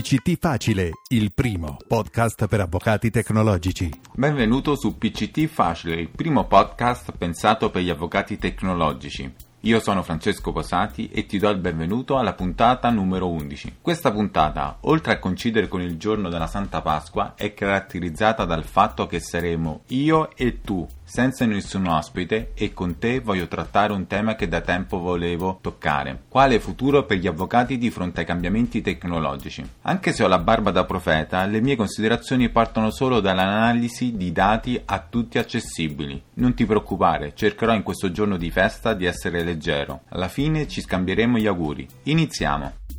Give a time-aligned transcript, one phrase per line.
[0.00, 3.90] PCT Facile, il primo podcast per avvocati tecnologici.
[4.14, 9.30] Benvenuto su PCT Facile, il primo podcast pensato per gli avvocati tecnologici.
[9.64, 13.76] Io sono Francesco Posati e ti do il benvenuto alla puntata numero 11.
[13.82, 19.06] Questa puntata, oltre a coincidere con il giorno della Santa Pasqua, è caratterizzata dal fatto
[19.06, 24.36] che saremo io e tu, senza nessun ospite, e con te voglio trattare un tema
[24.36, 26.22] che da tempo volevo toccare.
[26.28, 29.68] Quale futuro per gli avvocati di fronte ai cambiamenti tecnologici?
[29.82, 34.80] Anche se ho la barba da profeta, le mie considerazioni partono solo dall'analisi di dati
[34.84, 36.22] a tutti accessibili.
[36.34, 40.02] Non ti preoccupare, cercherò in questo giorno di festa di essere leggero.
[40.10, 41.88] Alla fine ci scambieremo gli auguri.
[42.04, 42.89] Iniziamo!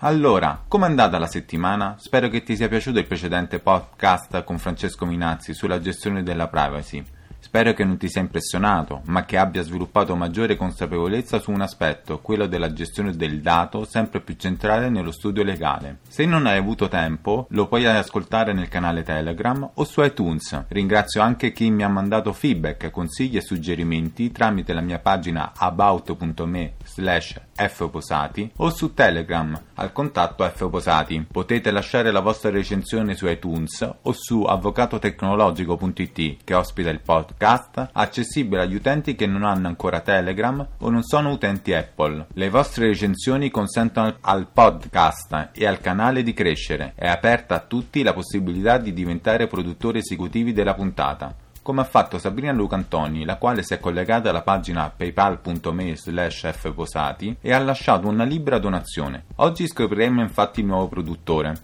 [0.00, 1.94] Allora, com'è andata la settimana?
[1.98, 7.02] Spero che ti sia piaciuto il precedente podcast con Francesco Minazzi sulla gestione della privacy.
[7.46, 12.18] Spero che non ti sia impressionato, ma che abbia sviluppato maggiore consapevolezza su un aspetto,
[12.18, 15.98] quello della gestione del dato, sempre più centrale nello studio legale.
[16.08, 20.64] Se non hai avuto tempo, lo puoi ascoltare nel canale Telegram o su iTunes.
[20.66, 26.72] Ringrazio anche chi mi ha mandato feedback, consigli e suggerimenti tramite la mia pagina about.me
[26.82, 31.28] slash fposati o su Telegram al contatto fposati.
[31.30, 37.90] Potete lasciare la vostra recensione su iTunes o su avvocatotecnologico.it che ospita il podcast podcast
[37.92, 42.26] accessibile agli utenti che non hanno ancora Telegram o non sono utenti Apple.
[42.32, 46.92] Le vostre recensioni consentono al podcast e al canale di crescere.
[46.94, 51.34] È aperta a tutti la possibilità di diventare produttori esecutivi della puntata
[51.66, 57.38] come ha fatto Sabrina Lucantoni, la quale si è collegata alla pagina paypal.me slash fposati
[57.40, 59.24] e ha lasciato una libera donazione.
[59.36, 61.54] Oggi scopriremo infatti il nuovo produttore.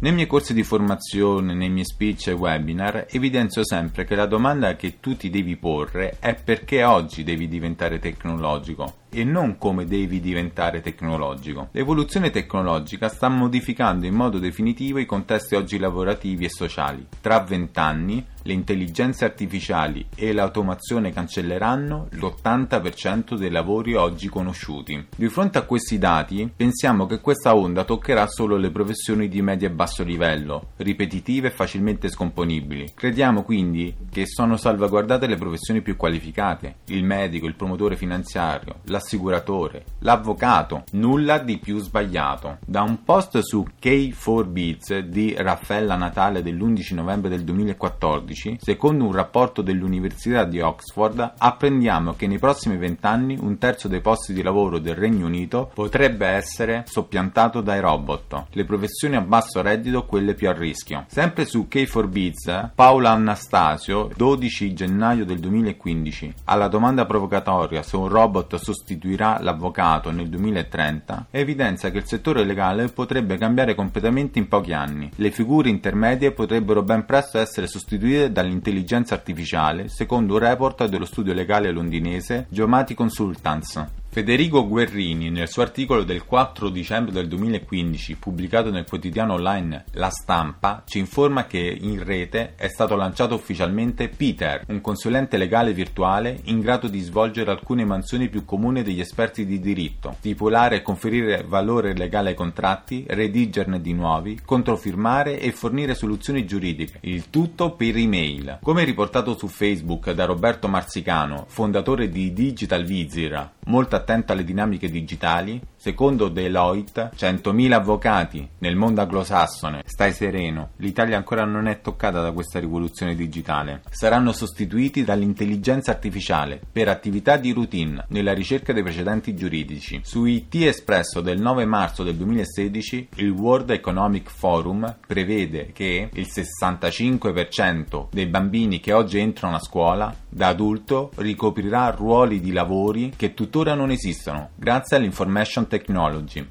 [0.00, 4.76] Nei miei corsi di formazione, nei miei speech e webinar, evidenzio sempre che la domanda
[4.76, 10.20] che tu ti devi porre è perché oggi devi diventare tecnologico e non come devi
[10.20, 11.68] diventare tecnologico.
[11.72, 17.06] L'evoluzione tecnologica sta modificando in modo definitivo i contesti oggi lavorativi e sociali.
[17.20, 25.06] Tra vent'anni le intelligenze artificiali e l'automazione cancelleranno l'80% dei lavori oggi conosciuti.
[25.14, 29.68] Di fronte a questi dati, pensiamo che questa onda toccherà solo le professioni di medio
[29.68, 32.92] e basso livello, ripetitive e facilmente scomponibili.
[32.94, 38.97] Crediamo quindi che sono salvaguardate le professioni più qualificate, il medico, il promotore finanziario, la
[38.98, 42.58] l'assicuratore, l'avvocato, nulla di più sbagliato.
[42.66, 49.62] Da un post su K4Beats di Raffaella Natale dell'11 novembre del 2014, secondo un rapporto
[49.62, 54.96] dell'Università di Oxford, apprendiamo che nei prossimi vent'anni un terzo dei posti di lavoro del
[54.96, 60.52] Regno Unito potrebbe essere soppiantato dai robot, le professioni a basso reddito quelle più a
[60.52, 61.04] rischio.
[61.06, 68.56] Sempre su K4Beats, Paola Anastasio, 12 gennaio del 2015, alla domanda provocatoria se un robot
[68.56, 74.72] sostituisce sostituirà l'avvocato nel 2030, evidenzia che il settore legale potrebbe cambiare completamente in pochi
[74.72, 75.10] anni.
[75.16, 81.34] Le figure intermedie potrebbero ben presto essere sostituite dall'intelligenza artificiale, secondo un report dello studio
[81.34, 83.97] legale londinese Geomati Consultants.
[84.10, 90.08] Federico Guerrini, nel suo articolo del 4 dicembre del 2015, pubblicato nel quotidiano online La
[90.08, 96.40] Stampa, ci informa che in rete è stato lanciato ufficialmente Peter, un consulente legale virtuale
[96.44, 101.44] in grado di svolgere alcune mansioni più comuni degli esperti di diritto, stipulare e conferire
[101.46, 107.94] valore legale ai contratti, redigerne di nuovi, controfirmare e fornire soluzioni giuridiche, il tutto per
[107.94, 108.58] email.
[108.62, 114.90] Come riportato su Facebook da Roberto Marzicano, fondatore di Digital Vizir, molto attento alle dinamiche
[114.90, 122.20] digitali, secondo Deloitte 100.000 avvocati nel mondo anglosassone, stai sereno, l'Italia ancora non è toccata
[122.20, 123.82] da questa rivoluzione digitale.
[123.88, 130.00] Saranno sostituiti dall'intelligenza artificiale per attività di routine nella ricerca dei precedenti giuridici.
[130.02, 136.26] Su IT Espresso del 9 marzo del 2016 il World Economic Forum prevede che il
[136.28, 143.34] 65% dei bambini che oggi entrano a scuola da adulto ricoprirà ruoli di lavori che
[143.34, 145.77] tuttora non esistono grazie all'information technology.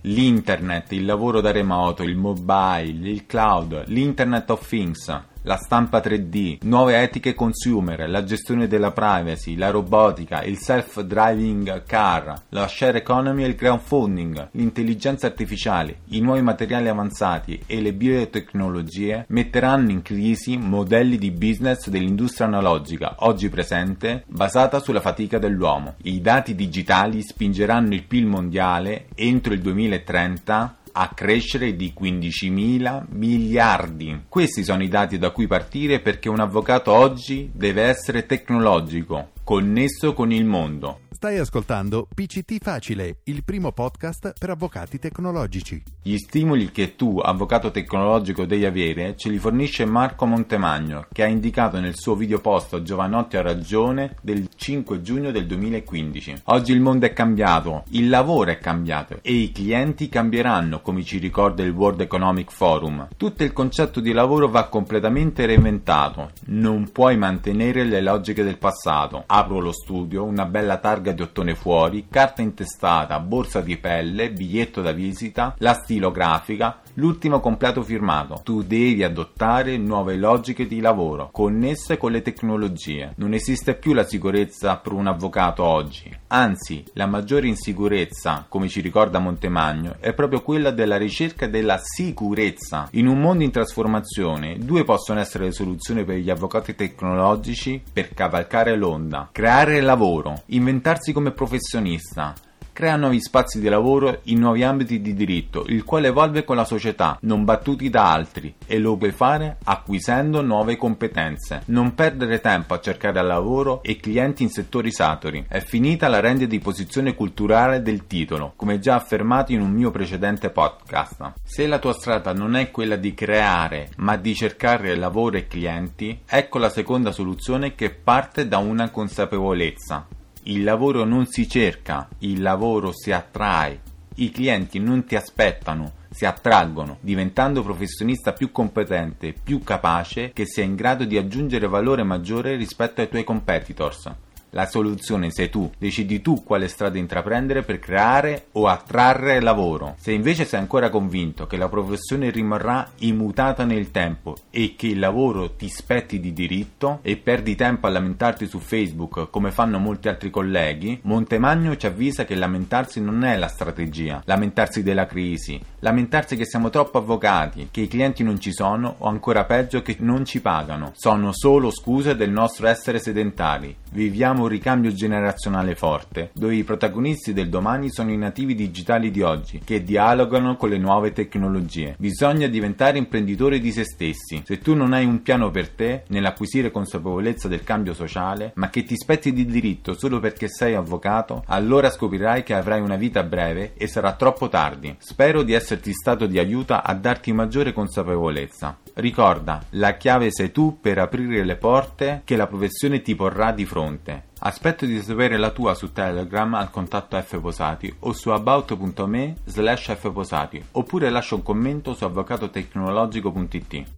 [0.01, 6.57] L'internet, il lavoro da remoto, il mobile, il cloud, l'internet of things la stampa 3D,
[6.63, 13.43] nuove etiche consumer, la gestione della privacy, la robotica, il self-driving car, la share economy
[13.43, 20.57] e il crowdfunding, l'intelligenza artificiale, i nuovi materiali avanzati e le biotecnologie metteranno in crisi
[20.57, 25.95] modelli di business dell'industria analogica, oggi presente, basata sulla fatica dell'uomo.
[26.03, 34.23] I dati digitali spingeranno il PIL mondiale entro il 2030 a crescere di 15.000 miliardi.
[34.27, 40.13] Questi sono i dati da cui partire perché un avvocato oggi deve essere tecnologico, connesso
[40.13, 41.01] con il mondo.
[41.17, 45.81] Stai ascoltando PCT Facile, il primo podcast per avvocati tecnologici.
[46.03, 51.25] Gli stimoli che tu, avvocato tecnologico, devi avere ce li fornisce Marco Montemagno, che ha
[51.25, 56.41] indicato nel suo video post Giovanotti ha ragione del 5 giugno del 2015.
[56.43, 61.17] Oggi il mondo è cambiato, il lavoro è cambiato e i clienti cambieranno, come ci
[61.17, 63.07] ricorda il World Economic Forum.
[63.17, 66.29] Tutto il concetto di lavoro va completamente reinventato.
[66.49, 69.23] Non puoi mantenere le logiche del passato.
[69.25, 74.31] Apro lo studio, una bella targa targa di ottone fuori, carta intestata, borsa di pelle,
[74.31, 78.41] biglietto da visita, la stilografica, l'ultimo completo firmato.
[78.43, 83.13] Tu devi adottare nuove logiche di lavoro, connesse con le tecnologie.
[83.17, 86.15] Non esiste più la sicurezza per un avvocato oggi.
[86.27, 92.87] Anzi, la maggiore insicurezza, come ci ricorda Montemagno, è proprio quella della ricerca della sicurezza.
[92.91, 98.13] In un mondo in trasformazione, due possono essere le soluzioni per gli avvocati tecnologici per
[98.13, 99.29] cavalcare l'onda.
[99.31, 102.33] Creare lavoro, inventarsi come professionista,
[102.77, 106.63] crea nuovi spazi di lavoro in nuovi ambiti di diritto, il quale evolve con la
[106.63, 111.63] società, non battuti da altri, e lo puoi fare acquisendo nuove competenze.
[111.65, 115.45] Non perdere tempo a cercare lavoro e clienti in settori saturi.
[115.47, 119.89] È finita la rende di posizione culturale del titolo, come già affermato in un mio
[119.89, 121.33] precedente podcast.
[121.43, 126.21] Se la tua strada non è quella di creare, ma di cercare lavoro e clienti,
[126.27, 130.05] ecco la seconda soluzione che parte da una consapevolezza.
[130.49, 133.81] Il lavoro non si cerca, il lavoro si attrae.
[134.15, 140.63] I clienti non ti aspettano, si attraggono, diventando professionista più competente, più capace, che sia
[140.63, 144.09] in grado di aggiungere valore maggiore rispetto ai tuoi competitors.
[144.51, 149.95] La soluzione sei tu, decidi tu quale strada intraprendere per creare o attrarre lavoro.
[149.99, 154.99] Se invece sei ancora convinto che la professione rimarrà immutata nel tempo e che il
[154.99, 160.07] lavoro ti spetti di diritto e perdi tempo a lamentarti su Facebook come fanno molti
[160.07, 166.35] altri colleghi, Montemagno ci avvisa che lamentarsi non è la strategia, lamentarsi della crisi, lamentarsi
[166.35, 170.25] che siamo troppo avvocati, che i clienti non ci sono o ancora peggio che non
[170.25, 170.91] ci pagano.
[170.95, 173.75] Sono solo scuse del nostro essere sedentari.
[173.91, 179.21] Viviamo un ricambio generazionale forte, dove i protagonisti del domani sono i nativi digitali di
[179.21, 181.95] oggi, che dialogano con le nuove tecnologie.
[181.99, 184.41] Bisogna diventare imprenditori di se stessi.
[184.45, 188.83] Se tu non hai un piano per te, nell'acquisire consapevolezza del cambio sociale, ma che
[188.83, 193.73] ti spetti di diritto solo perché sei avvocato, allora scoprirai che avrai una vita breve
[193.75, 194.95] e sarà troppo tardi.
[194.97, 198.77] Spero di esserti stato di aiuto a darti maggiore consapevolezza.
[198.99, 203.63] Ricorda, la chiave sei tu per aprire le porte che la professione ti porrà di
[203.63, 204.29] fronte.
[204.39, 210.63] Aspetto di sapere la tua su Telegram al contatto fposati o su about.me slash fposati
[210.71, 213.96] oppure lascia un commento su avvocatotecnologico.it.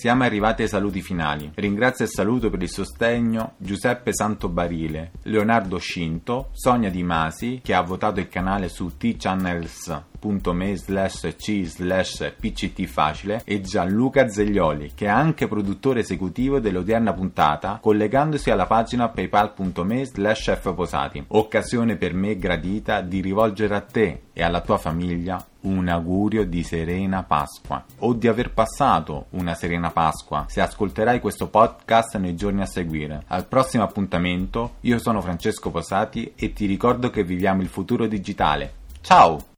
[0.00, 1.52] Siamo arrivati ai saluti finali.
[1.56, 7.82] Ringrazio e saluto per il sostegno Giuseppe Santobarile, Leonardo Scinto, Sonia Di Masi che ha
[7.82, 10.04] votato il canale su T-Channels
[10.52, 17.14] me slash c slash pct facile e Gianluca Zeglioli che è anche produttore esecutivo dell'odierna
[17.14, 24.22] puntata collegandosi alla pagina paypal.me slash fposati occasione per me gradita di rivolgere a te
[24.32, 29.90] e alla tua famiglia un augurio di serena Pasqua o di aver passato una serena
[29.90, 33.24] Pasqua se ascolterai questo podcast nei giorni a seguire.
[33.28, 38.74] Al prossimo appuntamento, io sono Francesco Posati e ti ricordo che viviamo il futuro digitale.
[39.00, 39.49] Ciao!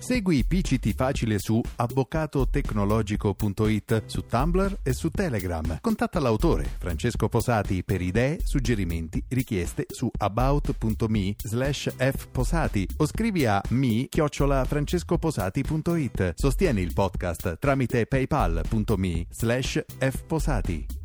[0.00, 5.78] Segui PCT Facile su avvocatotecnologico.it, su Tumblr e su Telegram.
[5.80, 13.62] Contatta l'autore Francesco Posati per idee, suggerimenti, richieste su about.me slash fposati o scrivi a
[13.70, 16.32] mi francescoposati.it.
[16.34, 20.99] Sostieni il podcast tramite paypal.me slash fposati.